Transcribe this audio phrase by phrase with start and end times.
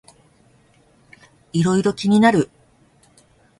[1.53, 2.49] いろいろ気になる